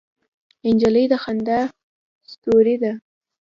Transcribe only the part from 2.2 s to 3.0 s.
ستورې ده.